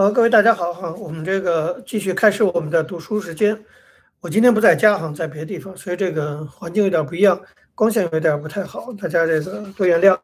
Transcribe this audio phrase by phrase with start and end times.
[0.00, 3.54] 好，各位大家好哈，我们这个继续开始我们的读书时间。
[4.20, 7.38] 我今天不在家哈，在别的地方，所以这个环境有点不一样，
[7.74, 10.18] 光线有点不太好，大家这个多原谅。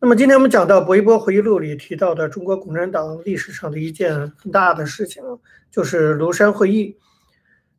[0.00, 5.22] 那么今天我们讲到薄一波回忆录里提到的中国共产党历史上的一件很大的事情，
[5.70, 6.98] 就是庐山会议。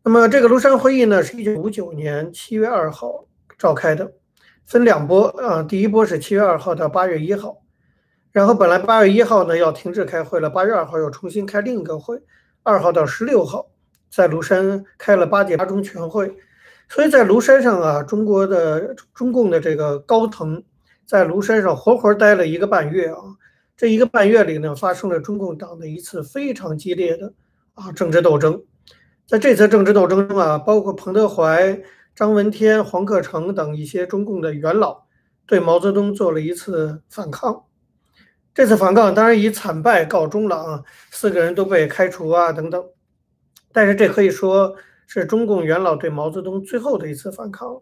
[0.06, 3.26] 那么这个庐山会议呢，是一九五九年七月二号
[3.58, 4.10] 召开的，
[4.66, 7.58] 分两波啊，第一波是七月二号到八月一号。
[8.38, 12.22] 然后本来八月一号呢要停止开会了，八月二号又重新开另一个会，
[12.62, 13.66] 二号到十六号
[14.12, 16.32] 在庐山开了八届八中全会，
[16.88, 20.64] 所以在庐山上啊，中国的中共的这个高层
[21.08, 23.18] 在庐山上活活待了一个半月啊，
[23.76, 27.34] 这一个半月里呢，发生了中共党的一次非常激烈的
[27.74, 28.62] 啊政治斗争，
[29.26, 31.82] 在这次政治斗争中啊，包括彭德怀、
[32.14, 35.06] 张闻天、黄克诚等一些中共的元老
[35.48, 37.64] 对毛泽东做了一次反抗。
[38.58, 42.84] 这次反抗当然以惨败告终了啊，四个人都被开除啊等等。
[43.72, 47.80] 但是这可以说是中共元老对毛泽东最后的一次反抗。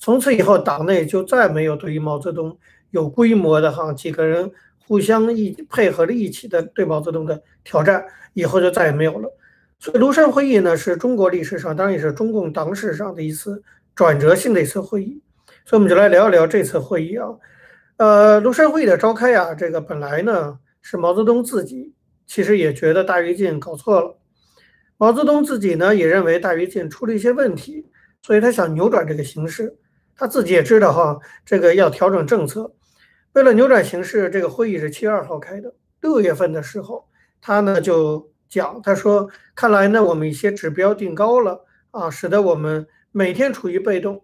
[0.00, 2.58] 从此以后，党内就再没有对于毛泽东
[2.90, 4.50] 有规模的哈几个人
[4.88, 9.32] 互相一配合着一起的对毛泽东的挑战，以后就再也没有了。
[9.78, 13.62] 所以庐山会议呢，是中国历史上当然也是中共党史上的一次
[13.94, 15.22] 转折性的一次会议。
[15.64, 17.28] 所以我们就来聊一聊这次会议啊。
[17.98, 21.94] 呃，庐山会议的召开呀，这个本来呢是毛泽东自己
[22.26, 24.18] 其实也觉得大跃进搞错了，
[24.98, 27.86] 毛泽东自己呢也认为大跃进出了一些问题，
[28.20, 29.78] 所以他想扭转这个形势。
[30.14, 32.70] 他自己也知道哈，这个要调整政策。
[33.32, 35.74] 为了扭转形势，这个会议是七月二号开的。
[36.02, 37.08] 六月份的时候，
[37.40, 44.22] 他呢就讲，他说：“看来呢我们一些指标定高了啊，使得我们每天处于被动。”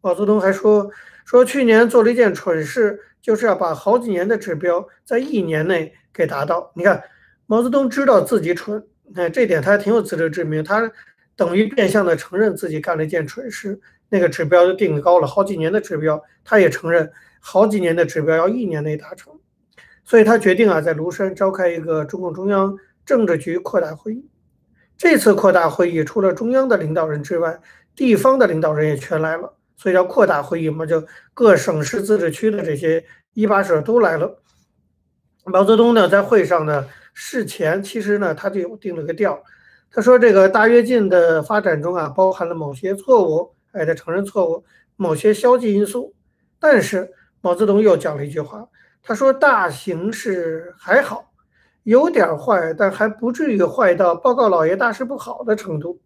[0.00, 0.90] 毛泽东还说
[1.26, 6.72] ：“说去年做了一件蠢事。”就是要把好几年的指标在一年内给达到。
[6.74, 7.02] 你看，
[7.46, 10.62] 毛泽东知道自己蠢，哎，这点他还挺有自知之明。
[10.62, 10.90] 他
[11.36, 13.80] 等于变相的承认自己干了一件蠢事。
[14.12, 19.32] 那个指标就定高了，好几年的指标，他也承认好几年的指标要一年内达成。
[20.04, 22.76] 所以他决定啊，在庐山召开一个中共中央
[23.06, 24.28] 政治局扩大会议。
[24.98, 27.60] 这次扩大会议除了中央的领导人之外，
[27.94, 29.54] 地方的领导人也全来了。
[29.80, 31.02] 所以叫扩大会议嘛，就
[31.32, 33.02] 各省市自治区的这些
[33.32, 34.42] 一把手都来了。
[35.46, 39.42] 毛泽东呢，在会上呢，事前其实呢，他就定了个调。
[39.90, 44.62] 他说，这个大跃进的发展中啊，包含了某些错误，哎，他承认错误，
[44.96, 46.14] 某些消极因素。
[46.58, 47.10] 但是
[47.40, 48.68] 毛泽东又讲了一句话，
[49.02, 51.32] 他说，大形势还好，
[51.84, 55.98] 有点坏，但还不至于坏到报告老爷大事不好的程度。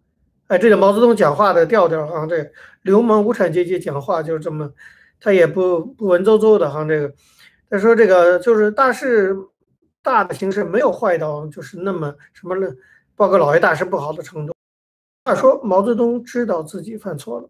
[0.49, 2.51] 哎，这个毛泽东讲话的调调哈，这
[2.83, 4.71] 流氓无产阶级讲话就是这么，
[5.19, 6.85] 他也不不文绉绉的哈。
[6.85, 7.15] 这个
[7.71, 9.35] 他说这个就是大事
[10.03, 12.71] 大的形势没有坏到就是那么什么了，
[13.17, 14.53] 报告老爷大事不好的程度。
[15.25, 17.49] 话说毛泽东知道自己犯错了，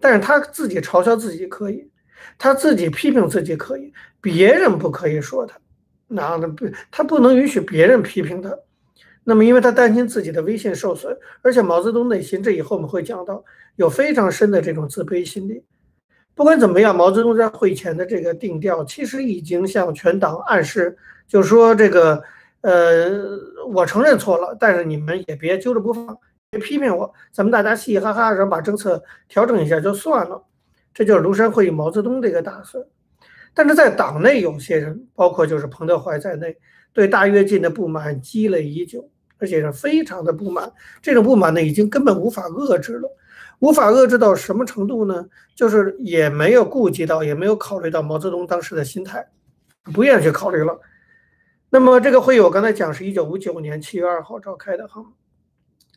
[0.00, 1.90] 但是他自己嘲笑自己可以，
[2.38, 3.92] 他自己批评自己可以，
[4.22, 5.58] 别人不可以说他，
[6.08, 8.56] 那那不他不能允许别人批评他。
[9.24, 13.44] 那么，因为他担心自己的威信受损，而且毛泽东内心，这以后我们会讲到，
[13.76, 15.62] 有非常深的这种自卑心理。
[16.34, 20.96] 不管怎么样，毛泽东在会前的这个定调，其实已经向全党暗示，
[21.28, 22.22] 就是说这个，
[22.62, 23.10] 呃，
[23.72, 26.16] 我承认错了，但是你们也别揪着不放，
[26.50, 30.42] 别批评我，咱们大家嘻嘻哈哈，然后把政策调整一下就算了。
[30.94, 32.82] 这就是庐山会议毛泽东这个打算。
[33.52, 36.56] 但是在党内有些人，包括就是彭德怀在内，
[36.92, 39.10] 对大跃进的不满积累已久。
[39.42, 40.70] 而且是非常的不满，
[41.00, 43.10] 这种不满呢，已经根本无法遏制了，
[43.60, 45.26] 无法遏制到什么程度呢？
[45.54, 49.26] 就是也没有顾及到，也没有考虑到毛泽东当时的心态，
[49.94, 50.78] 不愿意去考虑了。
[51.70, 55.02] 那么这个会议我刚才讲是一九五九年七月二号召开的哈，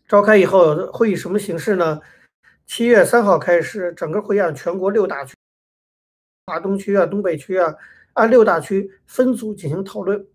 [0.08, 2.00] 召开以后会议什么形式呢？
[2.66, 5.36] 七月三号开始，整个会议按全国六大区，
[6.46, 7.76] 华东区啊、东北区啊，
[8.14, 10.26] 按六大区分组进行讨论。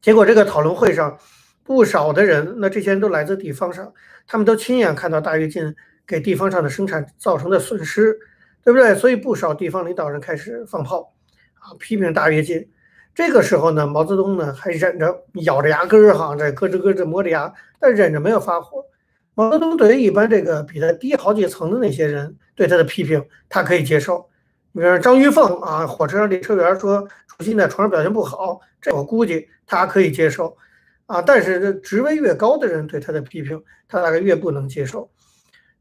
[0.00, 1.18] 结果这个讨论会上。
[1.62, 3.92] 不少的人，那这些人都来自地方上，
[4.26, 8.18] 他们都亲眼看到大跃进给地方上的生产造成的损失，
[8.64, 8.92] 对不对？
[8.96, 11.14] 所以不少地方领导人开始放炮，
[11.60, 12.68] 啊，批评大跃进。
[13.14, 18.84] 这个时候呢，毛泽东呢还忍着，咬着牙根儿哈，这咯吱咯吱磨着牙，但忍着没有发火。
[19.34, 24.28] 毛泽东对于一般这个比他低好几层的那些人对他的批评，他可以接受。
[24.72, 30.56] 比如张玉凤啊，火车上列车员说主席在床上表现不好，这我估计他可以接受。
[31.06, 35.10] 啊，但是这职位越高的人对他的批评，他大概越不能接受。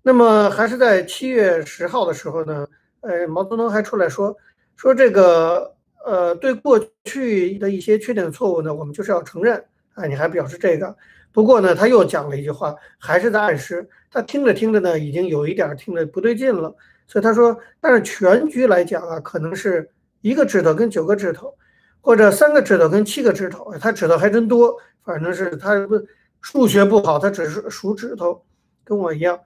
[0.02, 2.66] 那么还是在七月十号的时候呢，
[3.02, 4.36] 呃，毛泽东还出来说
[4.76, 9.64] 说这个，呃，对过去的一些缺点错误呢，我们就是要承认
[9.94, 10.96] 啊，你还表示这个？
[11.32, 16.76] 不过呢，他又讲了一句话，还是在暗示他听着听着呢，已经有一点听着不对劲了。
[17.10, 19.90] 所以他说，但是全局来讲啊，可能是
[20.22, 21.56] 一个指头跟九个指头，
[22.02, 23.74] 或者三个指头跟七个指头。
[23.82, 26.00] 他指头还真多，反正是他不
[26.40, 28.46] 数学不好，他只是数指头，
[28.84, 29.40] 跟我一样。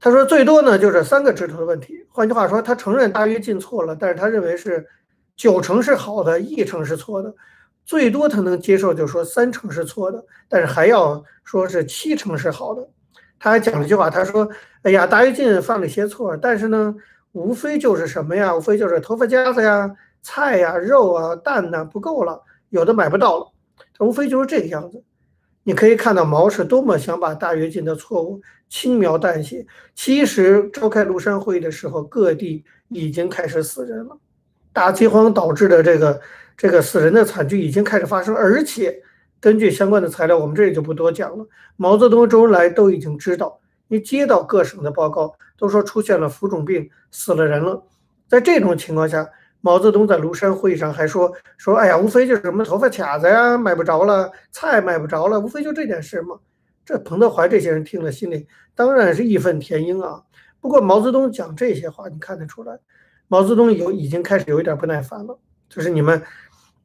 [0.00, 2.04] 他说最多呢就是三个指头的问题。
[2.08, 4.84] 换句话说，他承认大约进错了，但是他认为是
[5.36, 7.32] 九成是好的，一成是错的。
[7.84, 12.88] 最多他能接受，就说三成是错的，但是还要说是七成是好的。
[13.38, 14.48] 他还讲了一句话，他说
[14.82, 16.94] ：“哎呀，大跃进犯了一些错，但是呢，
[17.32, 18.54] 无非就是什么呀？
[18.54, 23.52] 无非就是头发夹子呀、菜呀、肉啊、蛋呐不够了，有的买不到了。
[24.00, 25.02] 无非就是这个样子。
[25.62, 29.66] 你可以看到毛是多么想把大跃进的错误轻描淡写。
[29.94, 34.18] 其实召开庐山会议的时候，各地已经开始死人了，
[34.72, 36.20] 大饥荒导致的这个。”
[36.58, 39.00] 这个死人的惨剧已经开始发生，而且
[39.40, 41.46] 根据相关的材料，我们这里就不多讲了。
[41.76, 47.80] 毛泽东、周恩来都已经知道，你接到各省的报告，都说出现了浮肿病，死了人了。
[48.26, 49.28] 在这种情况下，
[49.60, 56.36] 毛泽东在庐山会议上还说说，哎呀，无非就是什么头发卡子呀，买不着了，菜买不着了，无非就这件事嘛。
[56.84, 60.22] 这彭德怀这些人听了，心里当然是义愤填膺啊。
[60.60, 62.76] 不过毛泽东讲这些话，你看得出来，
[63.28, 65.38] 毛泽东有已经开始有一点不耐烦了，
[65.68, 66.20] 就是你们。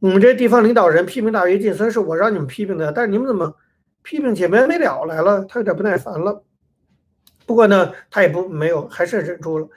[0.03, 3.55] 你们这地方领导人批评大跃进，虽然是我让你们批评的，但是你们怎么
[4.01, 5.45] 批评起没完没了来了？
[5.45, 6.43] 他有点不耐烦了。
[7.45, 9.67] 不过呢，他也不没有，还是忍住了。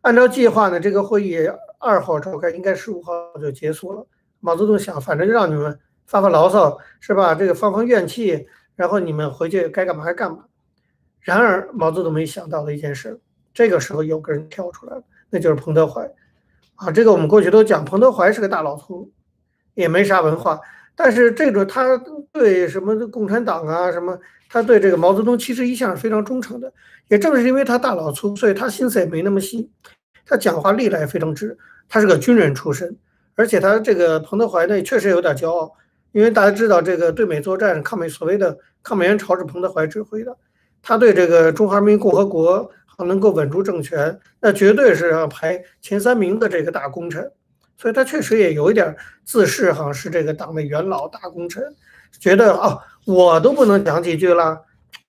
[0.00, 1.48] 按照计划呢，这个会议
[1.78, 4.04] 二号召开，应该十五号就结束了。
[4.40, 7.36] 毛泽东想，反正就让你们发发牢骚，是吧？
[7.36, 10.46] 这个放放怨气，然后你们回去该干嘛还干嘛。
[11.20, 13.20] 然而，毛泽东没想到的一件事，
[13.54, 16.12] 这个时候有个人跳出来了，那就是彭德怀。
[16.74, 19.12] 啊，这个我们过去都讲，彭德怀是个大老粗。
[19.78, 20.58] 也没啥文化，
[20.96, 21.96] 但是这个他
[22.32, 24.18] 对什么共产党啊什么，
[24.50, 26.72] 他对这个毛泽东其实一向是非常忠诚的。
[27.06, 29.70] 也正是因为他大老粗，所以他心思也没那么细，
[30.26, 31.56] 他讲话历来非常直。
[31.88, 32.96] 他是个军人出身，
[33.36, 35.72] 而且他这个彭德怀呢确实有点骄傲，
[36.10, 40.36] 因为大家知道这个对美作战抗美所谓的抗美援朝是彭德怀指挥的，
[40.82, 42.68] 他对这个中华人民共和国
[43.06, 47.30] 能够稳住政权，那绝对是要排前三名的这个大功臣。
[47.78, 48.94] 所以他确实也有一点
[49.24, 51.62] 自视，好像是这个党的元老大功臣，
[52.18, 52.76] 觉得啊，
[53.06, 54.60] 我都不能讲几句了，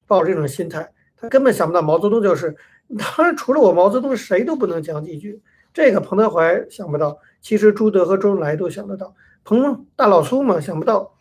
[0.06, 2.56] 抱这种心态，他根本想不到毛泽东就是，
[3.18, 5.42] 当然除了我毛泽东，谁都不能讲几句。
[5.74, 9.16] 这个彭德怀想不到，其实朱德和周恩来都想得到。
[9.44, 11.14] 彭大老粗嘛，想不到，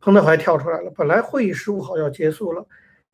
[0.00, 0.90] 彭德怀跳出来了。
[0.96, 2.64] 本来会议十五号要结束了，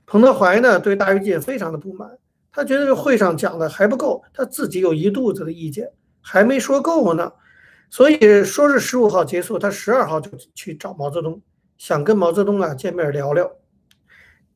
[0.07, 2.09] 彭德怀呢对大跃进非常的不满，
[2.53, 5.91] 他觉得这会上讲的还不够，他自己有一肚子的意见，
[6.21, 7.33] 还没说够呢。
[7.88, 11.41] 所以说是十五号结束，他十二号就去找毛泽东，
[11.79, 13.50] 想跟毛泽东啊见面聊聊。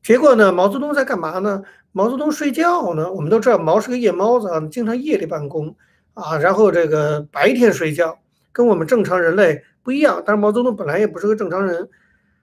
[0.03, 1.63] 结果呢，毛泽东在干嘛呢？
[1.91, 3.11] 毛泽东睡觉呢。
[3.11, 5.75] 我们都知道毛是个夜猫子啊，经常夜里办公
[6.13, 8.17] 啊，然后这个白天睡觉，
[8.51, 10.21] 跟我们正常人类不一样。
[10.25, 11.87] 但是毛泽东本来也不是个正常人，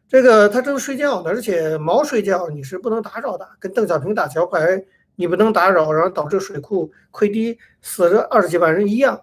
[0.09, 4.85] 这个他正睡觉呢，而且毛睡觉你是不能打扰的，跟邓小平打桥牌
[5.17, 9.21] 你不能打扰，然后导致水库溃堤，死了二十几万人一样。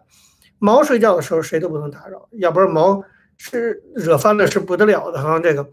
[0.58, 3.04] 毛睡觉的时候谁都不能打扰，要不然毛
[3.38, 5.40] 是惹翻了是不得了的哈。
[5.40, 5.70] 这个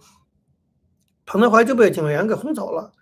[1.25, 2.93] 彭德怀就被警卫员给轰走了。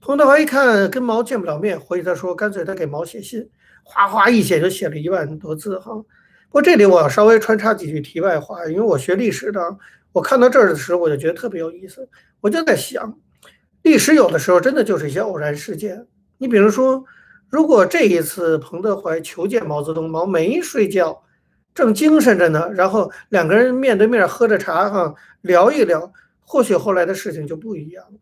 [0.00, 3.48] 彭德怀一看跟毛见不了面，回去他说干脆他给毛写信，
[3.82, 5.92] 哗哗一写就写了一万多字哈。
[5.94, 6.04] 不
[6.50, 9.60] 过这里我要稍微穿插几句题外话，因为我学历史的，
[10.12, 12.08] 我看到这儿的时候我就觉得特别有意思，
[12.40, 13.18] 我就在想，
[13.82, 16.06] 历史有的时候真的就是一些偶然事件。
[16.38, 17.04] 你比如说。
[17.54, 21.22] 如果这一次彭德怀求见毛泽东，毛没睡觉，
[21.72, 28.18] 正精神着呢，然后两个人面对面喝着茶哈聊一聊，或许后来的事情就不一样了。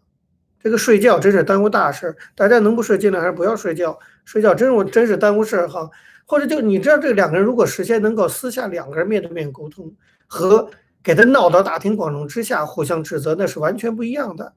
[0.62, 5.89] 这个睡觉真是耽误大事儿，大家能不睡尽量还是不要睡觉，睡觉真是真是耽误事儿哈。
[6.27, 9.91] 或者就你知道，这两个人如果事先能够私下两个人面对面沟通，
[10.27, 10.69] 和
[11.03, 14.53] 给他闹到大庭广众之下互相指责，那是完全不一样的。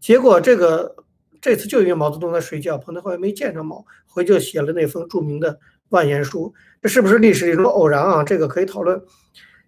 [0.00, 0.96] 结果这个。
[1.46, 5.56] 这次就因为毛泽东在睡觉，彭德怀没见着毛，回就写了那封著名的
[5.90, 6.52] 万言书。
[6.82, 8.24] 这是不是历史一种偶然啊？
[8.24, 9.00] 这个可以讨论。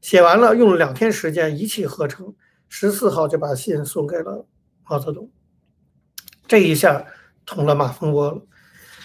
[0.01, 2.35] 写完了，用了两天时间一气呵成，
[2.69, 4.45] 十四号就把信送给了
[4.89, 5.31] 毛泽东。
[6.49, 7.07] 这一下
[7.47, 8.43] 捅了马蜂窝了。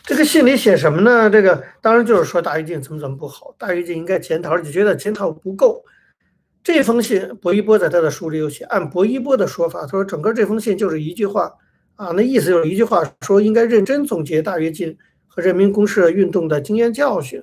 [0.01, 1.29] 这个信里写什么呢？
[1.29, 5.85] 这个当然就是说大跃进怎么怎么不好，大跃进应该检讨，而且觉得检讨不够。
[6.63, 8.63] 这封信，薄一波在他的书里有写。
[8.63, 11.53] 按薄一波的说法，他说整个这封信就是一句话。
[12.03, 17.41] 啊，那意思就是一句话说，应该认真总结大跃进和人民公社运动的经验教训。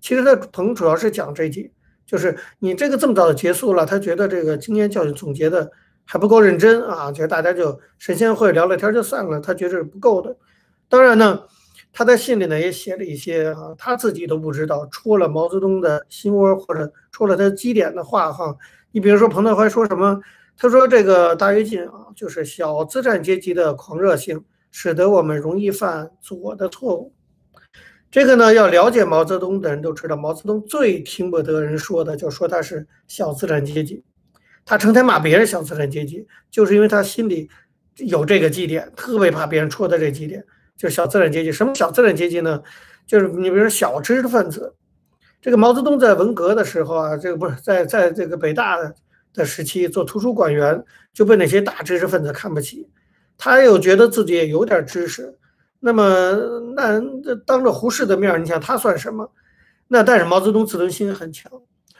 [0.00, 1.72] 其实他彭主要是讲这句，
[2.04, 5.70] 就是你这个这么早的结束了，他觉得这个经验教训总结的
[6.04, 10.36] 还不够认真啊，就大家就神仙会聊聊天就算了，他觉得是不够的。
[10.88, 11.42] 当然呢，
[11.92, 18.56] 他在信里呢也写了一些啊，他自己都不知道戳了毛泽东的心窝或者戳了他基点的话哈。
[18.90, 20.20] 你比如说彭德怀说什么？
[20.62, 27.14] 他说这个大跃进啊，就是小资产阶级的狂热性，使得我们容易犯左的错误。
[28.10, 34.04] 这个呢，要了解毛泽东的人都知道，毛泽东最听不得人说的，就说他是小资产阶级。
[34.66, 37.48] 他成天骂别人小资产阶级，就是因为他心里
[37.96, 40.44] 有这个基点，特别怕别人戳他这基点，
[40.76, 41.50] 就是小资产阶级。
[41.50, 42.62] 什么小资产阶级呢？
[43.06, 44.74] 就是你比如说小知识分子。
[45.40, 48.76] 这个毛泽东在文革的时候啊，这个不是在在这个北大
[49.32, 52.88] 的时期做图书馆员，就被那些大知识分子看不起。
[53.38, 55.36] 他又觉得自己也有点知识，
[55.78, 56.32] 那么
[56.76, 57.00] 那
[57.46, 59.32] 当着胡适的面，你想他算什么？
[59.88, 61.50] 那但是毛泽东自尊心很强。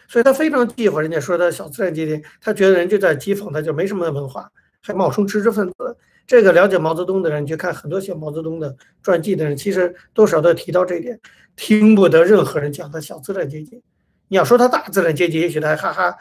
[0.07, 4.51] 所以他非常忌讳人家说他小资产阶级，他觉得人家在讥讽他，就没什么文化，
[4.83, 5.75] 还冒充知识分子。
[6.27, 11.21] 这个了解毛泽东的人，去看很多写毛泽东的传记的人，其实多少都提到这一点，
[11.55, 13.81] 听不得任何人讲他小资产阶级。
[14.27, 16.17] 你要说他大资产阶级，也许他还哈哈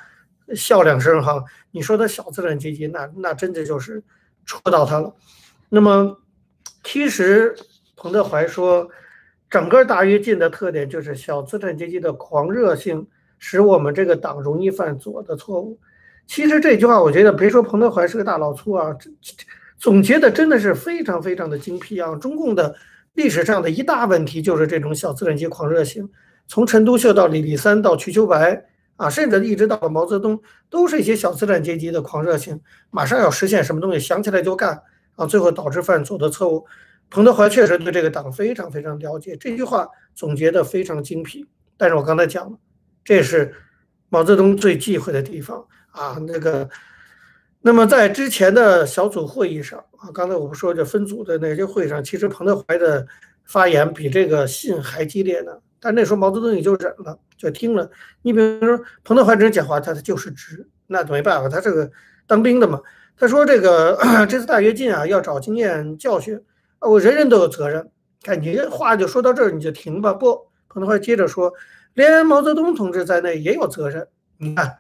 [0.56, 1.44] 笑两声哈。
[1.72, 4.04] 你说他小资产阶级，那那真的就是
[4.46, 5.14] 戳到他了。
[5.70, 6.18] 那么，
[6.84, 7.56] 其实
[7.96, 8.90] 彭德怀说，
[9.50, 13.08] 整个大跃进的特点就是小资产阶级的狂热性。
[13.42, 15.80] 使我们这个党容易犯左的错误。
[16.28, 19.10] 其实这句话，我觉得别说彭德怀是个大老粗啊，这
[19.78, 22.14] 总结的真的是非常非常的精辟啊。
[22.16, 22.76] 中共的
[23.14, 26.10] 历史上的一大问题就是这种小资产阶级狂热性，
[26.50, 28.66] 从陈独秀到李立三到瞿秋白
[29.00, 30.40] 啊，甚至一直到了毛泽东，
[30.70, 32.60] 都是一些小资产阶级的狂热性，
[32.92, 34.84] 马上要实现什么东西，想起来就干
[35.16, 36.66] 啊，最后导致犯左的错误。
[37.10, 41.46] 彭德怀确实对这个党非常非常了解，这句话总结的非常精辟。
[41.78, 42.58] 但是我刚才讲了。
[43.02, 43.56] 这是
[44.10, 46.22] 毛泽东最忌讳的地方啊！
[46.28, 46.70] 那个，
[47.62, 53.08] 那么在之前的小组会议上啊，刚才我不说这分组的那些会上，其实彭德怀的
[53.46, 55.54] 发言比这个信还激烈呢。
[55.80, 57.90] 但那时候毛泽东也就忍了，就听了。
[58.22, 61.90] 你比如说彭德怀这人讲话，他他就是直，那没办法，他这个
[62.28, 62.82] 当兵的嘛。
[63.18, 66.40] 他说这个 这次大跃进啊，要找经验教训
[66.80, 67.90] 啊，我人人都有责任。
[68.24, 70.14] 看你这话就说到这儿，你就停吧。
[70.14, 71.54] 不，彭德怀接着说。
[71.96, 74.08] 连毛泽东同志在内也有责任，
[74.38, 74.78] 你看，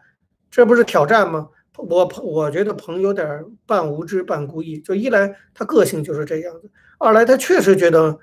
[0.51, 1.49] 这不是挑战吗？
[1.75, 8.17] 我我觉得彭有点半无知半故意，就一来他个性就是这样子，二来他确实觉得，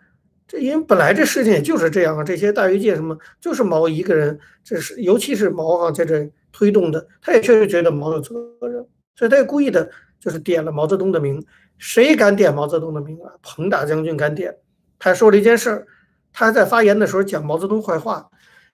[0.47, 11.45] 这因为本来这事情也就是这样啊，这些大跃进什么就是毛一个人，这是尤其是毛啊在这推动的，他也确实觉得毛有责任，所以他也故意的就是点了毛泽东的名，
[11.79, 13.33] 谁敢点毛泽东的名啊？
[13.43, 14.57] 彭大将军敢点，
[14.99, 15.87] 他说了一件事儿，
[16.33, 18.29] 他在发言的时候讲毛泽东坏话。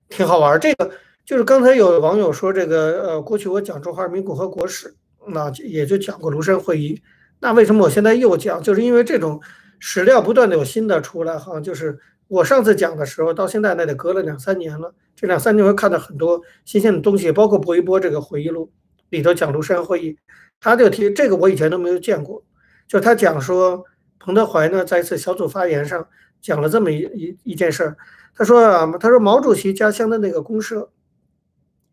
[0.09, 0.91] 挺好玩，这个
[1.25, 4.95] 就是刚才有网友说这个，呃，过去我讲中华人民共和国史，
[5.29, 7.00] 那也就讲过庐山会议，
[7.41, 8.62] 那为什么我现在又讲？
[8.62, 9.41] 就是因为这种
[9.85, 11.99] 史料不断的有新的出来，哈，就是
[12.29, 18.71] 我上次讲的时候，到现在那得隔了两三年了，这两三年会看到很多新鲜的东西，包括薄一波这个回忆录
[19.11, 20.17] 里头讲庐山会议，
[20.61, 22.45] 他就提这个我以前都没有见过，
[22.87, 23.85] 就他讲说
[24.21, 26.07] 彭德怀呢在一次小组发言上
[26.41, 27.97] 讲了这么一一一件事儿。
[28.37, 30.93] 他说啊，他说毛主席家乡的那个公社，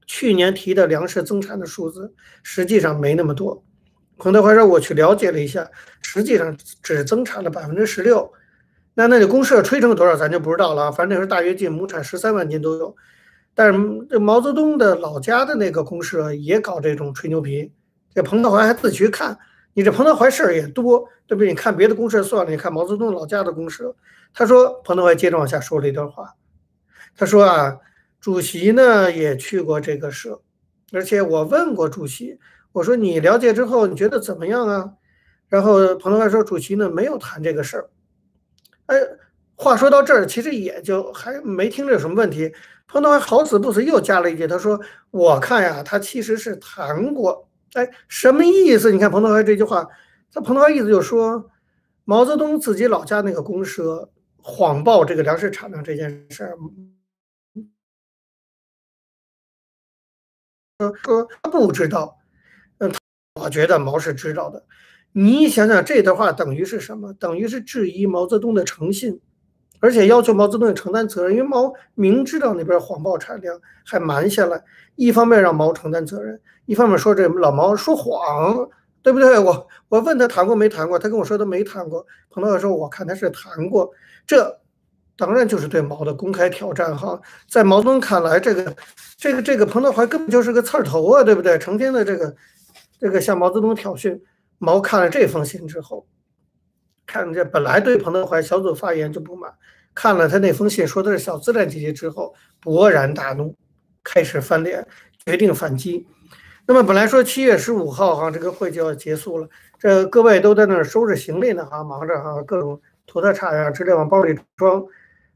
[0.05, 3.63] 去年提的粮食增产的数字，实际上没那么多。
[4.19, 5.67] 彭德怀说，我去了解了一下，
[6.01, 8.31] 实际上只增产了百分之十六。
[8.93, 10.91] 那那个公社吹成多少，咱就不知道了。
[10.91, 12.93] 反正那时候大跃进亩产十三万斤都有。
[13.55, 17.71] 但是这毛泽东的老家的那个公社也搞这种吹牛皮。
[18.13, 19.37] 这彭德怀还自己去看，
[19.73, 21.47] 你这彭德怀事儿也多，对不对？
[21.47, 23.95] 你看别的公社算了，你看毛泽东老家的公社。
[24.33, 26.35] 他说：“彭德怀接着往下说了一段话。
[27.15, 27.77] 他说啊，
[28.19, 30.41] 主席呢也去过这个社，
[30.91, 32.37] 而且我问过主席，
[32.71, 34.93] 我说你了解之后你觉得怎么样啊？
[35.47, 37.89] 然后彭德怀说，主席呢没有谈这个事儿。
[38.87, 38.95] 哎，
[39.55, 42.53] 话说到这儿，其实也就还没听着有什么问题。
[42.87, 44.79] 彭德怀好死不死又加了一句，他说
[45.11, 47.49] 我看呀，他其实是谈过。
[47.73, 48.91] 哎，什么意思？
[48.91, 49.87] 你看彭德怀这句话，
[50.31, 51.49] 他彭德怀意思就是说，
[52.05, 54.09] 毛泽东自己老家那个公社。”
[54.41, 56.57] 谎报这个粮食产量这件事儿，
[61.03, 62.17] 说他不知道，
[63.39, 64.63] 我觉得毛是知道的。
[65.11, 67.13] 你想想这段话等于是什么？
[67.13, 69.19] 等于是质疑毛泽东的诚信，
[69.79, 71.35] 而且要求毛泽东承担责任。
[71.35, 74.63] 因为毛明知道那边谎报产量还瞒下来，
[74.95, 78.69] 一方面让毛承担责任，一方面说这老毛说谎，
[79.01, 79.39] 对不对？
[79.39, 82.05] 我我问他谈过没谈过，他跟我说他没谈过。
[82.29, 83.89] 彭德怀说我看他是谈过。
[84.27, 84.59] 这
[85.17, 87.19] 当然就是对毛的公开挑战哈，
[87.49, 88.75] 在毛泽东看来，这个、
[89.17, 91.57] 这个、这个彭德怀根本就是个刺儿头啊，对不对？
[91.57, 92.33] 成天的这个
[92.99, 94.19] 这个向毛泽东挑衅。
[94.57, 96.05] 毛看了这封信之后，
[97.05, 99.53] 看这本来对彭德怀小组发言就不满，
[99.95, 103.55] 看了他那封信说的是小资产阶级之后，勃然大怒，
[104.03, 104.85] 开始翻脸，
[105.25, 106.05] 决定反击。
[106.67, 109.47] 那么本来说七月十五号哈这个会就要结束了，
[109.79, 114.85] 这各位都在那儿收拾行李呢哈，忙着哈各种拖沓叉呀之类往包里装。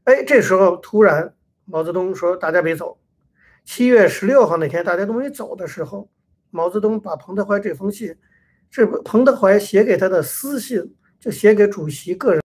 [0.04, 2.98] 哎，这时候突然毛泽东说大家别走。
[3.64, 6.10] 七月十六号那天大家都没走的时候，
[6.54, 8.16] 毛泽东把彭德怀这封信。
[8.70, 12.42] 是彭德怀写给他的私信，就写给主席个人。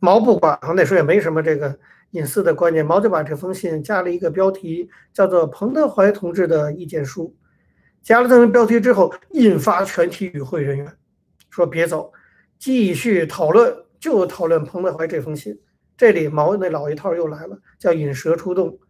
[0.00, 1.78] 毛不管，那时候也没什么这个
[2.10, 7.32] 隐私的观念，毛就把这封信加了一个标题，叫做“彭德怀同志的意见书”。
[8.02, 10.92] 加了这个标题之后，引发全体与会人员
[11.48, 12.12] 说别走，
[12.58, 15.56] 继续讨论，就讨论彭德怀这封信。
[15.96, 18.80] 这里毛那老一套又来了，叫引蛇出洞，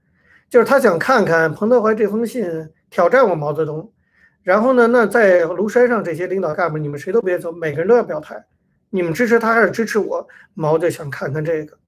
[0.49, 3.93] 就是他想看看彭德怀这封信挑战我毛泽东。
[4.43, 4.87] 然后呢？
[4.87, 8.43] 那在庐山上这些领导干部，你们谁都别走，每个人都要表态。
[8.89, 10.27] 你们支持他还是支持我？
[10.55, 11.79] 毛就想看看这个，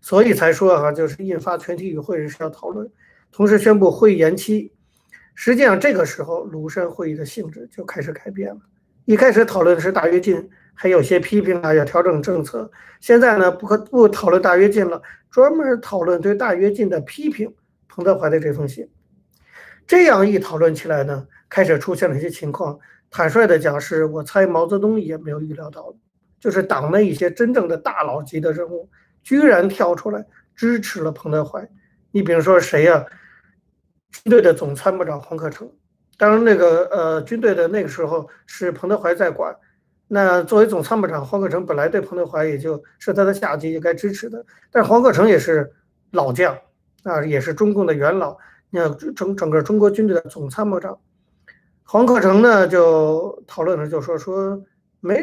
[0.00, 2.88] 所以才说啊，就是印发全体与会人士要讨论，
[3.32, 4.72] 同时宣布会议延期。
[5.34, 8.60] 实际上这个时候，庐山会议的性质就开始改变了。
[9.06, 12.70] 一开始讨论的是大跃进，还有些批评啊，要调整政策。
[13.00, 15.00] 现在呢，不可不讨论大跃进了，
[15.30, 17.52] 专门讨论对大跃进的批评。
[17.88, 18.88] 彭德怀的这封信，
[19.86, 21.26] 这样一讨论起来呢。
[21.52, 22.78] 开始出现了一些情况，
[23.10, 25.94] 坦率的讲，是我猜毛泽东也没有预料到，
[26.40, 28.88] 就是党内一些真正的大佬级的人物，
[29.22, 31.68] 居然跳出来支持了彭德怀。
[32.10, 33.04] 你比如说谁呀？
[34.12, 35.70] 军队的总参谋长黄克诚，
[36.16, 39.54] 当然那个呃，军队的那个时候是彭德怀在管，
[40.08, 44.42] 那作为总参谋长，黄克诚本来对彭德怀也就是他的下级，应该支持的。
[44.70, 45.70] 但是黄克诚也是
[46.12, 46.56] 老将
[47.02, 48.38] 啊，也是中共的元老，
[48.70, 50.98] 你看整整个中国军队的总参谋长。
[51.84, 54.62] 黄克诚呢就讨论了，就说说
[55.00, 55.22] 没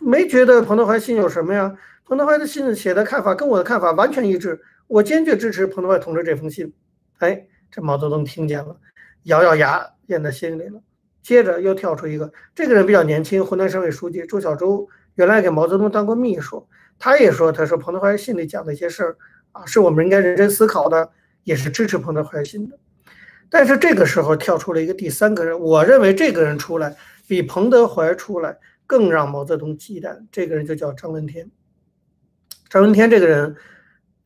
[0.00, 1.74] 没觉得彭德怀信有什么呀？
[2.04, 6.72] 彭德怀的信写的看法跟我的看法完全一致，我坚决支持彭德怀同志这封信。
[7.18, 8.76] 哎，这毛泽东听见了，
[9.24, 10.80] 咬咬牙咽在心里了。
[11.20, 16.66] 接着又跳出一个，这个人比较年轻，湖南省委书记周小舟，原来给毛泽东当过秘书，
[16.98, 19.16] 他也说，他说彭德怀信里讲的一些事儿
[19.52, 21.10] 啊，是我们应该认真思考的，
[21.44, 22.78] 也是支持彭德怀信的。
[23.50, 30.26] 但是这个时候跳出了一个第三个人，我认为这个人出来比彭德怀出来更让毛泽东忌惮。
[30.30, 31.50] 这个人就叫张闻天。
[32.68, 33.56] 张闻天这个人，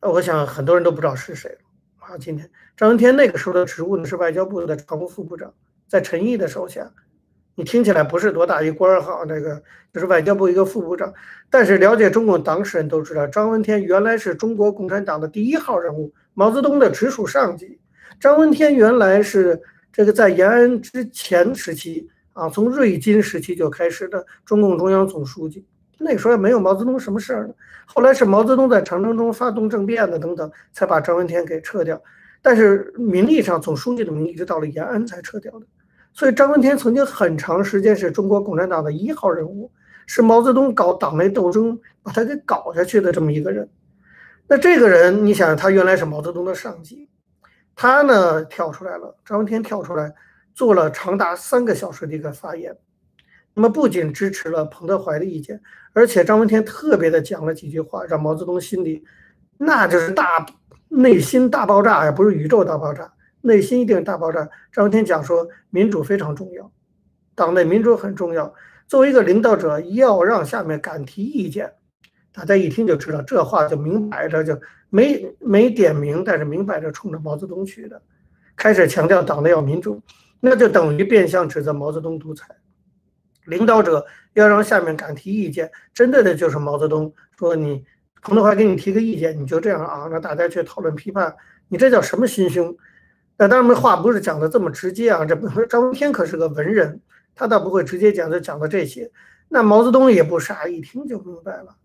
[0.01, 1.57] 我想很多人都不知道是谁
[1.99, 2.17] 啊。
[2.17, 5.53] 今天张闻天那个时候的职务呢是外交部的常务副部长，
[5.87, 6.91] 在陈毅的手下。
[7.55, 9.61] 你听起来不是多大一官儿哈，那个
[9.93, 11.13] 就是外交部一个副部长。
[11.51, 17.79] 但是了解中共党史人都知道，张闻天原来是中国共产党的第一号人物，毛泽东的直属上级。
[18.19, 25.65] 张闻天原来是这个在延安之前时期啊，从瑞金时期就开始的中共中央总书记。
[25.99, 27.53] 那时候也没有毛泽东什么事儿呢。
[27.85, 32.01] 后来是毛泽东在长征中发动政变的等等，才把张闻天给撤掉。
[32.41, 35.65] 但是名义上总书记的名义直到了延安才撤掉的。
[36.13, 39.71] 所以张闻天曾经很长时间是中国共产党的一号人物，
[40.07, 43.69] 是毛泽东搞党内斗争把他给搞下去的这么一个人。
[44.47, 47.07] 那这个人，你想他原来是毛泽东的上级。
[47.75, 50.13] 他呢跳出来了，张闻天跳出来
[50.53, 52.77] 做了长达三个小时的一个发言，
[53.53, 55.61] 那么不仅支持了彭德怀的意见，
[55.93, 59.03] 而且张闻天特别的讲了几句话，让毛泽东心里
[59.57, 60.45] 那就是大
[60.89, 64.47] 内心大爆炸呀，不是宇宙大爆炸，内心一定大爆炸。
[64.71, 66.71] 张闻天讲说，民主非常重要，
[67.33, 68.53] 党内民主很重要，
[68.87, 71.73] 作为一个领导者要让下面敢提意见。
[72.33, 78.01] 大家一听就知道，这话就明摆着就没没点名，但是明摆着冲着毛泽东去的，
[78.55, 80.01] 开始强调党内要民主，
[80.39, 82.47] 那就等于变相指责毛泽东独裁。
[83.45, 87.13] 领导者要让下面敢提意见，针对的就是毛泽东。
[87.37, 87.83] 说你
[88.21, 90.07] 彭德怀给你提个意见，你就这样啊？
[90.07, 91.35] 让大家去讨论批判，
[91.67, 92.75] 你这叫什么心胸？
[93.37, 95.25] 那当然，话不是讲的这么直接啊。
[95.25, 97.01] 这张闻天可是个文人，
[97.35, 99.11] 他倒不会直接讲就讲的这些。
[99.49, 101.75] 那毛泽东也不傻，一听就明白了。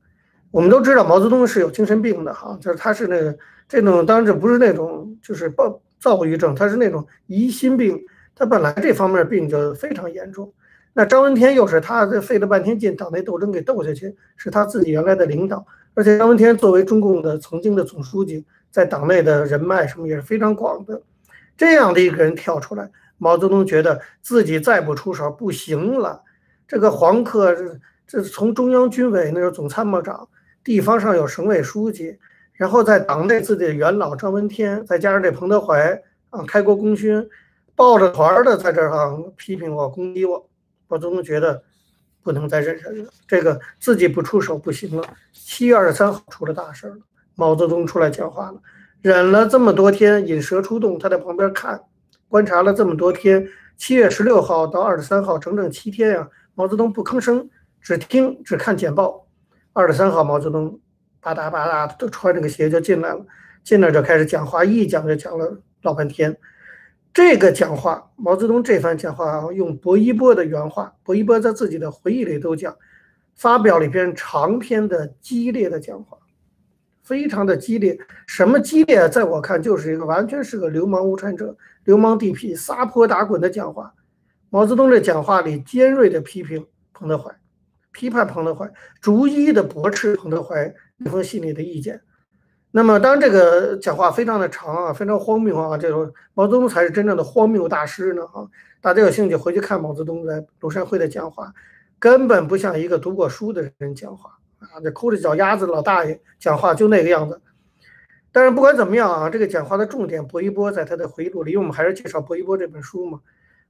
[0.50, 3.37] 我们都知道毛泽东是有精神病的哈，就是他是那个
[3.68, 8.00] 这种，当然这不是那种就是暴躁郁症，他是那种疑心病，
[8.34, 10.50] 他本来这方面病就非常严重。
[10.94, 21.02] 那张闻天又是他这费了半天劲党内斗争给斗下去，是他自己原来的领导，而且张闻天作为中共的曾经的总书记，在党内的人脉什么也是非常广的，
[21.58, 26.22] 这样的一个人跳出来，毛泽东觉得自己再不出手不行了。
[26.66, 30.26] 这个黄克这这从中央军委那时候总参谋长。
[30.68, 32.18] 地方上有省委书记，
[32.52, 37.26] 然后在党内自己的元老张闻天，再加上这彭德怀啊，开国功勋，
[37.74, 40.46] 抱着团的在这儿哈批评我、攻击我，
[40.87, 41.62] 毛泽东觉得
[42.22, 45.02] 不能再忍忍了，这个自己不出手不行了。
[45.33, 46.96] 七月二十三号出了大事了，
[47.35, 48.61] 毛泽东出来讲话了，
[49.00, 51.81] 忍了这么多天，引蛇出洞，他在旁边看，
[52.28, 53.48] 观察了这么多天。
[53.78, 57.48] 七月十六号到二十三号，整整七天呀，毛泽东不吭声，
[57.81, 59.27] 只听只看简报。
[59.72, 60.81] 二十三号，毛泽东
[61.20, 63.24] 吧嗒吧嗒都穿着个鞋就进来了，
[63.62, 66.37] 进来就开始讲话，一讲就讲了老半天。
[67.14, 72.76] 这个讲话，毛泽东这番讲话，用薄一波的原话，薄一波在自己的回忆里都讲，
[73.35, 76.18] 发表了一篇长篇的激烈的讲话，
[77.02, 77.98] 非常的激烈。
[78.26, 79.09] 什么激烈？
[79.09, 83.94] 在我看，就是一个完全是个流氓无产者、流氓地痞、撒泼打滚的讲话。
[84.50, 87.35] 毛泽东的讲话里尖锐的批评彭德怀，
[87.92, 88.70] 批判彭德怀，
[89.01, 92.01] 逐一的驳斥彭德怀那封信里的意见。
[92.70, 98.46] 那么，当这个讲话非常的长啊，非常荒谬啊，这种毛泽东才是真正的荒谬大师呢啊！
[98.83, 101.53] 大家有兴趣回去看毛泽东在庐山会的讲话，
[101.98, 107.40] 根本不像一个读过书的人讲话啊，这抠着脚丫子老大爷讲话就那个样子。
[108.31, 113.18] 但是不管怎么样啊，这个讲话的重点，薄一波在他的回忆录里，因为我们还是介绍薄一波这本书嘛。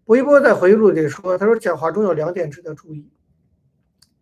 [0.04, 3.09] 薄一波在回忆录里说，他说讲话中有两点值得注意。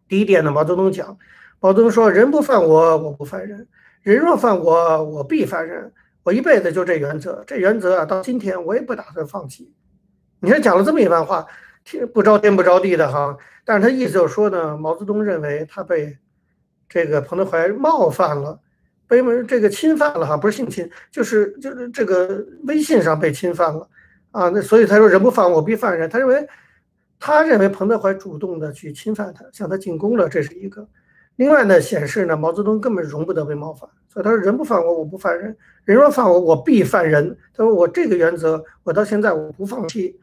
[0.08, 1.16] 第一点呢，毛泽东讲，
[1.60, 3.66] 毛泽东说：“人不犯我，我不犯人。”
[4.02, 5.92] 人若犯我，我必犯人。
[6.22, 9.72] 我一辈子就这原则，这原则啊，到今天我也不打算放弃。
[10.40, 11.46] 你看讲了这么一番话，
[11.84, 16.18] 天不着天不着地的哈，但是他意思就是说呢，毛泽东认为他被
[16.88, 18.60] 这个彭德怀冒犯了，
[19.08, 23.88] 被这个侵犯了哈，不是性侵，就是就是这个微信上被侵犯了
[24.30, 24.48] 啊。
[24.50, 26.10] 那所以他说人不犯我必犯人。
[26.10, 26.46] 他认为
[27.18, 30.88] 他认为彭德怀主动的去侵犯他，向他进攻了，这是一个。
[31.36, 35.52] 另外呢，显示呢，毛泽东根本容不得被冒犯，所以他说：“人不犯我，我不犯人；
[35.84, 40.18] 人若犯我，我必犯人。”他说：“我这个原则，我到现在我不放弃。”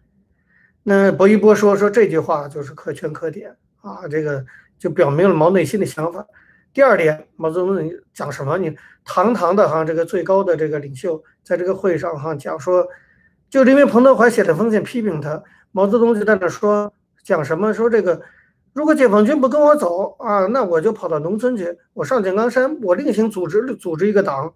[0.82, 4.44] 那薄一波说说这句话就是可圈可点啊，这个
[4.80, 6.26] 就表明了毛内心的想法。
[6.74, 8.58] 第二点，毛泽东讲什么？
[8.58, 8.76] 你
[9.06, 12.88] 堂堂的哈这个最高的这个领袖，在这个会上哈讲说，
[13.52, 17.74] 就是因为彭德怀写的封信批评他，毛泽东就在那说讲什么？
[17.74, 18.22] 说这个。
[18.72, 24.52] 如果解放军不跟我走啊，那我就跑到农村去，我上井冈山，我另行组织组织一个党。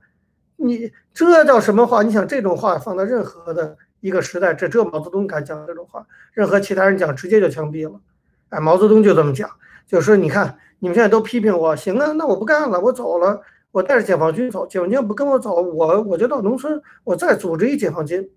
[0.56, 2.02] 你这叫什么话？
[2.02, 8.00] 你想这种话放到任何的一个时代，这只有毛泽东敢讲这种话，任何其他人讲直接就枪毙了。
[8.50, 9.48] 哎，毛泽东就这么讲，
[9.86, 13.40] 就说你看你们现在都批评我，行啊，那我不干了，我走了，
[13.72, 18.28] 我带着解放军走，解放军不跟我走，我我就到农村，我再组织一解放军。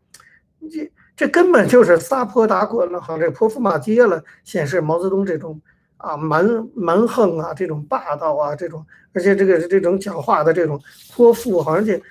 [0.70, 5.60] 这这根本就是撒泼打滚了，哈，这泼妇骂街了，显示毛泽东这种。
[5.98, 10.80] 啊，蛮蛮横啊，这种霸道啊，这种，而且这个这种讲话的这种
[11.12, 12.02] 泼妇，好像这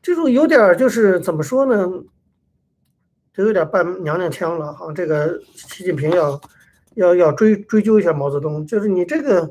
[0.00, 1.90] 这种有点就是怎么说呢，
[3.34, 4.92] 就有点扮娘娘腔了哈。
[4.94, 6.40] 这个习近平要
[6.94, 9.50] 要要追追究一下毛泽东，就是你这个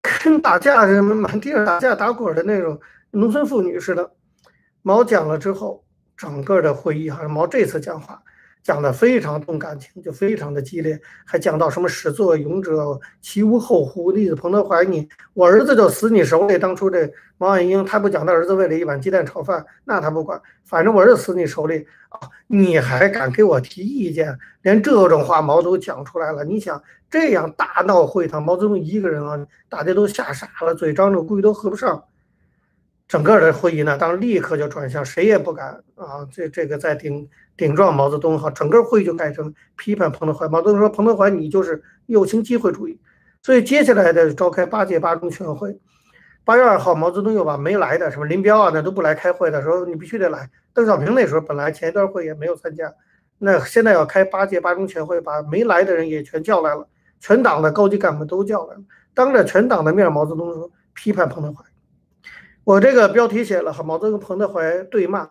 [0.00, 4.10] 跟打架什么满地上打架打滚的那种农村妇女似的。
[4.80, 5.84] 毛讲了之后，
[6.16, 8.22] 整个的会议好像，毛这次讲话。
[8.62, 14.10] 讲的非常动感情，就非常的激烈，还讲到什么始作俑者其无后乎？
[14.12, 16.58] 例子彭德怀，你我儿子就死你手里。
[16.58, 22.20] 当初这毛岸英他不讲他儿子为了一碗鸡蛋炒饭，那他不管，反正我儿子死你手里啊！
[22.46, 24.38] 你还敢给我提意见？
[24.62, 26.44] 连这种话毛都讲出来了。
[26.44, 32.04] 你想这样大闹会堂，毛泽东一个人啊，大家都吓傻了，嘴张着估计都合不上。
[33.10, 40.46] 整个的会议呢，当时立刻就转向，谁也不敢啊，这这个在顶顶撞毛泽东哈，整个会议就改成批判彭德怀。
[40.46, 43.00] 毛泽东说：“彭德怀，你就是右倾机会主义。”
[43.42, 45.76] 所以接下来的召开八届八中全会，
[46.44, 50.48] 八月二号，毛泽东又把没来的什么林彪啊，那都不来开会的时候，你必须得来。
[50.72, 52.94] 邓小平那时候本来前一段会也没有参加，
[53.38, 56.86] 那现在要开八届八中全会，把没来的人也全叫来了，
[57.18, 58.80] 全党的高级干部都叫来了，
[59.14, 61.64] 当着全党的面，毛泽东说批判彭德怀。
[62.70, 65.28] 我这个标题写了哈，毛泽东、彭德怀对骂，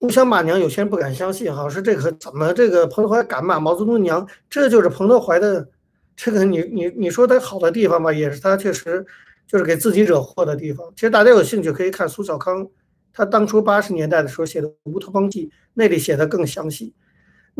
[0.00, 0.58] 互相骂娘。
[0.58, 4.26] 有些人不敢相信哈，说这个怎么这个彭德怀敢骂毛泽东娘？
[4.50, 5.68] 这就是彭德怀的
[6.16, 9.06] 这个你你你说他好的地方吧，也是他确实
[9.46, 10.84] 就是给自己惹祸的地方。
[10.96, 12.66] 其实大家有兴趣可以看苏小康，
[13.12, 16.92] 他当初八十年代的时候写的《乌托邦记》，那里写的更详细。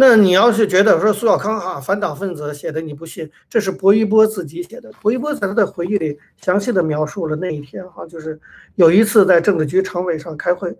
[0.00, 4.88] 那你要是觉得说苏小康哈反党分子写的你不信，这是薄一波自己写的。
[5.02, 8.38] 薄一波在他的回忆里详细的描述了那一天哈，就是
[8.76, 10.72] 有一次在政治局常委上开会，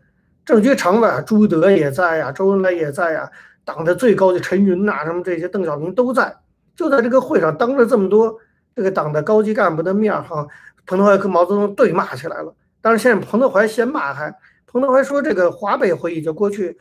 [0.45, 3.29] 政治局常委朱德也在呀，周恩来也在呀，
[3.65, 6.37] 党的最高的陈云呐，什么这些邓小平都在，
[6.77, 8.39] 就在这个会上当着这么多
[8.77, 10.47] 这个党的高级干部的面哈，
[10.87, 12.55] 彭德怀跟毛泽东对骂起来了。
[12.81, 14.33] 当然现在彭德怀先骂，还
[14.65, 16.79] 彭德怀说这个华北会议就过去。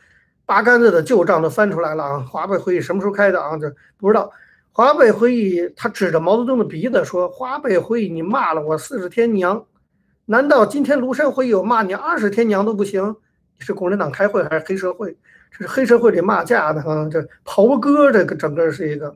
[0.48, 2.18] 八竿子的旧账都翻出来了啊！
[2.20, 3.54] 华北会议什么时候开的啊？
[3.58, 4.32] 这不知道。
[4.72, 9.66] 华北会议，他指着毛泽东的鼻子说：“华北会议，你骂了我四十天娘，
[10.24, 13.14] 难道今天庐山会议我骂你二十天娘都不行？
[13.58, 15.14] 你是共产党开会还是黑社会？
[15.50, 19.14] 这是黑社会里骂架的哈，这袍哥这个整个是一个。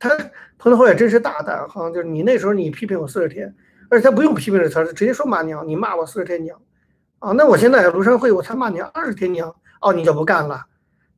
[0.00, 0.10] 他
[0.58, 3.54] 彭德怀也真是大胆哈，就是你那时候你批评我四十天，
[3.88, 6.60] 而且他不用批评这词儿，直接说骂娘，你骂我四十天娘
[7.20, 10.64] 啊，那我现在庐山会我才骂你二十天娘，哦，你就不干了，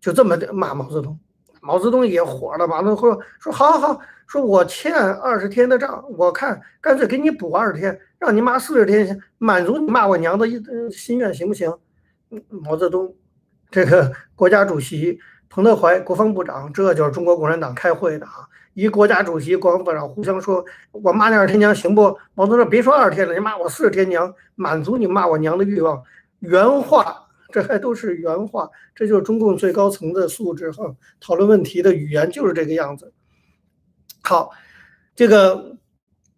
[0.01, 1.19] 就这么骂毛泽东。”
[1.61, 11.77] 毛泽东也火了，毛泽东说好好好，说我欠二十天的账，我看干脆给你补二十天，让你骂四十天，满足你骂我娘的一心愿，行不行？
[12.49, 13.13] 毛泽东，
[13.73, 15.19] 这个国家主席
[15.51, 18.49] 彭德怀国防部长，这就是中国共产党开会的啊！
[18.75, 22.17] 一国家主席、国防部长互相说，我骂你二十天娘行不？
[22.35, 26.01] 毛泽东别说二十天了，你骂我四十天娘，满足你骂我娘的欲望。
[26.39, 27.25] 原话。
[27.51, 30.95] 这还都是原话，这就是中共最高层的素质哈。
[31.21, 33.13] 讨论问题的语言就是这个样子。
[34.23, 34.51] 好，
[35.17, 35.77] 这个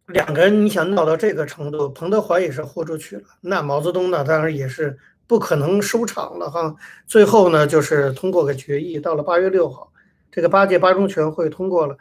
[0.06, 4.96] 两个人你想闹到这个程度，彭德怀也是豁出去了，那毛泽东呢，当然也是
[5.26, 6.74] 不可能收场了哈。
[7.06, 9.92] 最后呢，就是通过个决议，到了八月六号，
[10.30, 11.96] 这个八届八中全会通过了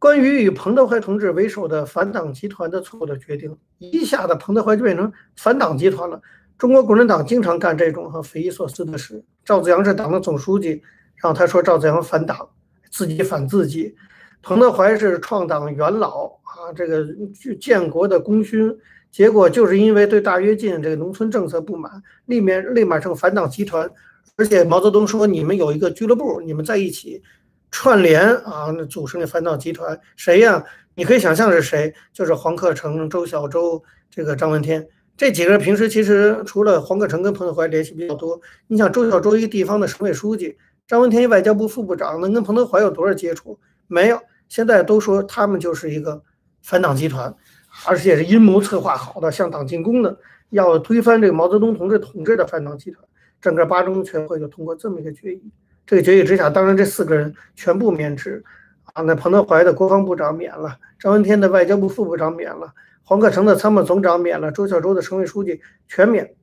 [0.00, 6.20] 关于以彭德怀同志为首的反党集团的错误的决定，一下子彭德怀就变成反党集团了。
[6.60, 9.24] 中国共产党经常干这种哈匪夷所思的事。
[9.46, 10.82] 赵子阳是党的总书记，
[11.16, 12.46] 然后他说赵子阳反党，
[12.90, 13.96] 自己反自己。
[14.42, 17.02] 彭德怀是创党元老啊，这个
[17.58, 18.76] 建国的功勋，
[19.10, 21.90] 结果就是因为对大跃进这个农村政策不满，
[22.26, 23.90] 立面立马成反党集团。
[24.36, 27.22] 而且毛泽东说你们有一个俱乐部，你们在一起
[27.70, 30.62] 串联啊，那组成的反党集团谁呀？
[30.94, 34.86] 你可以想象是谁，就是黄克诚、周小舟、这个张闻天。
[35.20, 40.56] 这几个人平时其实除了黄克诚跟彭德怀联系比较多，你想周小舟一地方的省委书记，
[40.88, 43.58] 张闻天一外交部副部长，能跟彭德怀有多少接触？
[43.86, 44.18] 没有。
[44.48, 46.22] 现在都说他们就是一个
[46.62, 47.34] 反党集团，
[47.86, 53.04] 而且是阴谋策划好的，向党进攻的，要推翻这个毛泽东同志统治的反党集团。
[53.42, 55.42] 整个八中全会就通过这么一个决议。
[55.86, 58.42] 这个决议之下，当然这四个人全部免职
[58.94, 62.72] 啊，那彭德怀的国防部长免了，张闻天的外交部副部长免了。
[63.02, 66.34] 黄克诚的参谋总长免了，周小舟的省委书记全免。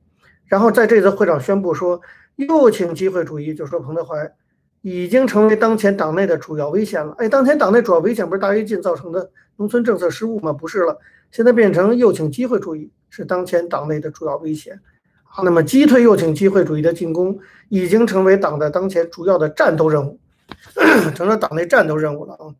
[0.46, 2.00] 然后在这次会上宣布说，
[2.36, 4.32] 右倾机会主义，就说彭德怀
[4.80, 7.14] 已经成为当前党内的主要危险了。
[7.18, 10.52] 哎，当前党内主要危险不是大跃进造成的农村政策失误吗？
[10.52, 10.98] 不是了，
[11.30, 14.80] 现在变成右倾机会主义是当前党内的主要危险。
[15.24, 20.18] 好，那么击退右倾机会主义的进攻已经成为党的当前主要的战斗任务，
[21.14, 22.54] 成了党内战斗任务了啊。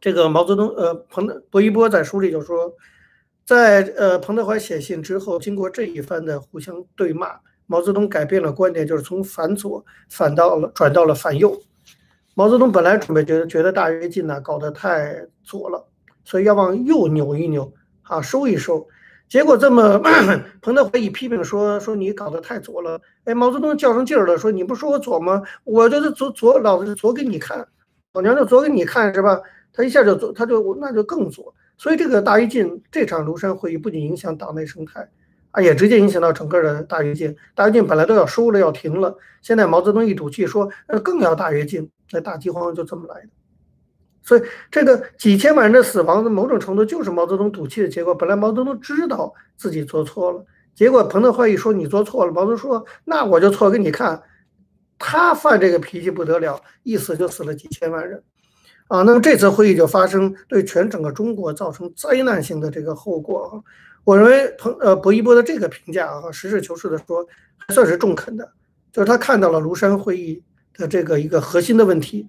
[0.00, 2.72] 这个毛泽东，呃，彭德薄一波在书里就说。
[3.44, 7.28] 在呃，彭德怀写信之后，经过这一番的互相对骂，
[7.66, 11.60] 毛泽东改变了观点，就是从反左反到了转到了反右。
[12.34, 15.86] 毛泽东本来准备觉得觉得大跃进呢搞得太左了，
[16.24, 18.88] 所以要往右扭一扭啊，收一收。
[19.28, 20.00] 结果这么，
[20.62, 25.42] 彭德怀一批评说说你搞得太左了，哎，毛泽东较上劲儿了，说你不说我左吗？
[25.64, 27.66] 我就是左左，老子左给你看，
[28.14, 29.40] 老娘就左给你看是吧？
[29.72, 31.54] 他一下就左，他就那就更左。
[31.76, 35.08] 所以这个大跃进这场庐山会议不仅影响党内生态，
[35.50, 37.36] 啊，也直接影响到整个的大跃进。
[37.54, 43.28] 大跃进本来都要收了，要停了，现在毛泽东一赌气说，那更要大跃进，那大饥荒就这么来的。
[44.22, 48.14] 所以这个几千万人的死亡，某种程度就是毛泽东赌气的结果。
[48.14, 54.22] 本来毛泽东知道自己做错了，结果彭德怀一说你做错了，毛泽东说那我就错给你看。
[54.96, 58.22] 他犯这个脾气不得了，一死就死了几千万人。
[58.88, 63.52] 啊，那么这次会议就发生，对全整个中国造成灾难性的这个后果啊！
[64.04, 68.52] 我认为彭呃薄一波的这个评价啊，实事求是的说，还算是中肯的，
[68.92, 70.42] 就是他看到了庐山会议
[70.76, 72.28] 的这个一个核心的问题。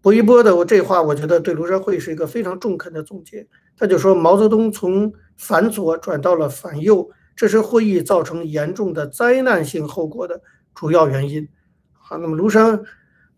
[0.00, 3.44] 薄一波的我这话，我觉得对庐山会议是一个非常中肯的总结。
[3.76, 10.40] 他就说毛泽东从反左转到了反右，这是会议造成严重的灾难性后果的
[10.72, 11.48] 主要原因。
[11.92, 12.80] 好，那么庐山。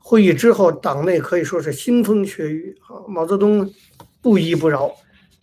[0.09, 3.05] 会议之后，党内可以说是腥风血雨啊！
[3.07, 3.71] 毛泽东
[4.23, 4.90] 不依不饶，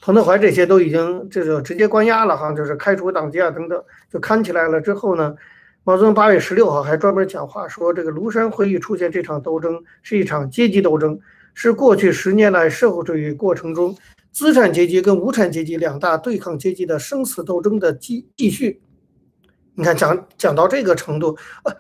[0.02, 3.80] 彭德怀这些都已经这个直接关押了哈，就是开除党籍啊等等，
[4.12, 4.82] 就看起来了。
[4.82, 5.36] 之后呢，
[5.84, 11.20] 毛泽东八月十六号还专门讲话说，这个庐山会议出现这场斗争是一场阶级斗争，
[11.54, 13.96] 是过去十年来社会主义过程中
[14.32, 18.82] 资产阶级跟无产阶级两大对抗阶级的生死斗争的继继续。
[19.76, 21.72] 你看讲讲到这个程度啊。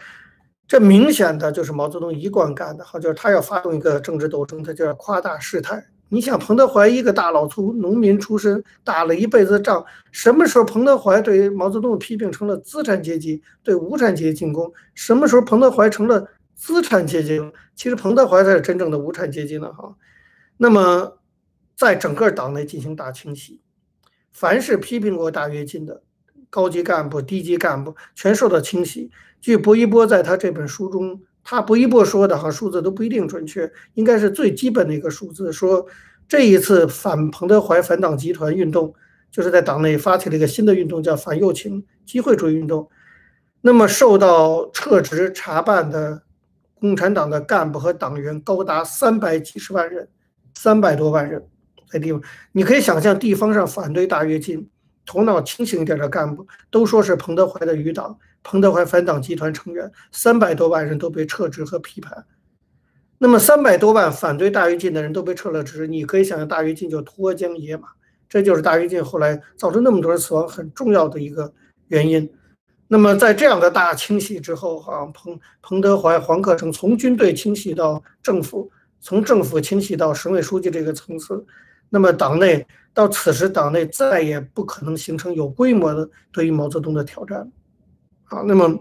[0.68, 5.86] 这明显的就是毛泽东一贯干的，好，就是他要发动一个政治斗争，他就要夸大事态。
[6.10, 14.72] 你想，彭德怀一个大老粗，农民出身，打了一辈子仗，什么时候彭德怀对毛泽东的批评成了资产阶级对无产阶级进攻？
[14.94, 17.40] 什么时候彭德怀成了资产阶级？
[17.76, 19.96] 其实彭德怀才是真正的无产阶级呢，哈。
[20.58, 21.18] 那么
[21.76, 23.62] 在整个党内进行大清洗，
[24.32, 26.02] 凡是批评过大跃进的
[26.50, 29.12] 高级干部、低级干部，全受到清洗。
[29.46, 35.86] 据薄一波在他这本书中，他薄一波说的哈数字都不一定准确，应该是最基本的一个数字，说
[36.28, 38.92] 这一次反彭德怀反党集团运动，
[39.30, 42.90] 就是在党内发起了一个新的运动，叫反右倾机会主义运动。
[43.62, 46.24] 那么受到撤职查办的
[46.80, 50.10] 共产党的干部和党员高达三百几十万人，
[50.56, 51.46] 三百多万人
[51.92, 52.20] 在地方，
[52.52, 54.68] 你可以想象地方上反对大跃进、
[55.06, 58.18] 头脑清醒一点的干部都说是彭德怀的余党。
[58.48, 62.26] 彭德怀反党集团成员三百多万人都被撤职和批判，
[63.18, 67.88] 那么三百多万反对大跃进的人都被撤了职，你可以想象大跃进就脱缰野马，
[68.30, 71.52] 这就是大跃进后来造成那么多人死亡很重要的一个
[71.88, 72.32] 原因。
[72.88, 81.44] 那么在这样的大清洗之后，哈，彭彭德怀、黄克诚从军队清洗到政府，从政府清洗到省委书记这个层次，
[81.96, 87.50] 那么党内到此时党内再也不可能形成有规模的对于毛泽东的挑战。
[88.26, 88.78] 啊，那么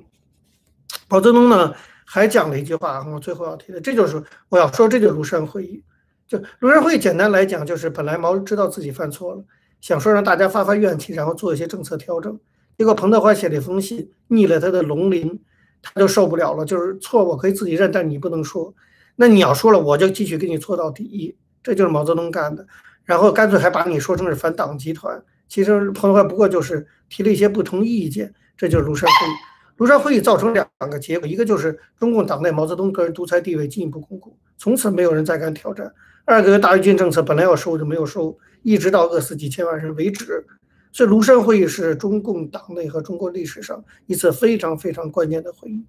[1.09, 1.73] 毛泽东呢
[2.05, 5.81] 还讲了一句话，我最后要提的，这就是我要说，这就是庐山会议。
[6.27, 9.45] 就庐山会议，简单来讲，就是本来毛知道自己犯错了，
[9.81, 12.37] 想说让大家发发怨气，然后做一些政策调整。
[12.77, 15.41] 结果彭德怀写了一封信，逆了他的龙鳞，
[15.81, 18.75] 他就受不了了，就是错我可以自己认，但你不能说。
[19.15, 21.37] 那你要说了，我就继续跟你错到底。
[21.63, 22.67] 这就是毛泽东干的，
[23.05, 25.23] 然后干脆还把你说成是反党集团。
[25.49, 28.35] 其实彭德怀不过就是提了一些不同意见。
[28.57, 29.31] 这就是庐山会议。
[29.77, 35.89] 庐山会议造成两个结果，一个就是中共党内毛泽东个人独裁地位进一步巩固，从此没有人再敢挑战；
[36.25, 40.47] 二个大跃进政策本来要收就没有收，一直到饿死几千万人为止。
[40.93, 45.85] 所以庐山会议是中共党内和中国历史上一次非常非常关键的会议。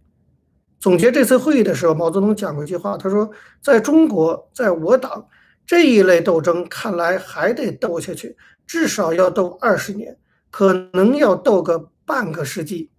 [0.80, 3.30] 总结这次会议的时候，毛泽东讲过一句话，他说
[3.62, 5.28] ：“在中国，在我党
[5.66, 10.18] 这一类斗争看来还得斗下去，至少要斗二十年，
[10.50, 12.92] 可能要斗个。”半个世纪，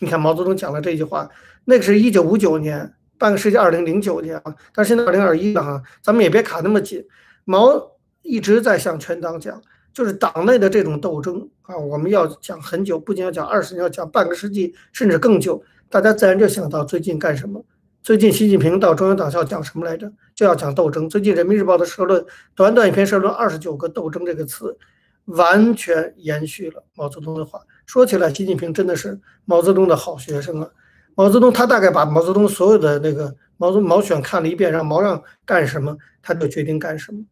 [0.00, 1.26] 你看毛泽东讲了这句话，
[1.64, 7.02] 那个是一九五九年，半个世纪二零零九年啊，但是现在二零二一了哈，咱们也别卡那么紧。
[7.46, 7.72] 毛
[8.20, 9.62] 一直在向全党讲，
[9.94, 15.64] 就是党内的这种斗争啊，我们要讲很久，不仅要讲二十年，要讲半个世纪，甚至更久。
[15.88, 17.64] 大家自然就想到最近干什么？
[18.02, 20.10] 最近习近平到中央党校讲什么来着？
[20.34, 21.06] 就要讲斗争。
[21.06, 24.74] 最近人民日报的社论，短短一篇社论，二十九个“斗争”这个词，
[25.26, 27.60] 完全延续了毛泽东的话。
[27.84, 30.70] 说起来，习近平真的是毛泽东的好学生啊！
[31.14, 37.22] 毛泽东他大概把毛泽东所有的那个毛泽毛选看了一遍，让毛让干什么，他就决定干什么。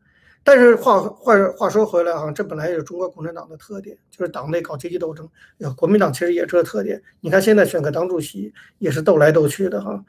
[0.44, 5.26] 但是话话话说回来啊，这本来也是中国共产党的特点，就是党内搞阶级斗争。
[5.58, 7.02] 呀国民党其实也这个特点。
[7.20, 10.04] 你看现在选个党主席也是斗来斗去的哈。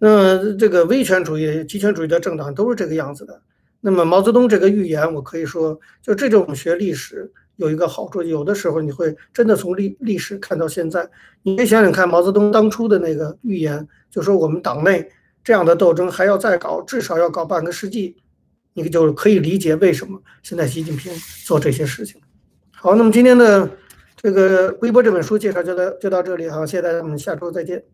[0.00, 3.40] 那这个威权主义、极权主义的政党都是这个样子的。
[3.80, 7.30] 那么毛泽东这个预言，我可以说，就这种学历史。
[7.56, 11.06] 有一个好处，有的时候你会真的从历历史看到现在。
[11.42, 15.06] 你可以想想看，毛泽东当初的那个预言，就说我们党内
[15.44, 18.16] 这样的斗争还要再搞，至少要搞半个世纪，
[18.72, 21.12] 你就可以理解为什么现在习近平
[21.44, 22.18] 做这些事情。
[22.70, 23.68] 好，那么今天的
[24.16, 27.84] 这个微博这本书介绍就到就到这里哈，谢谢大家，我们下周再见。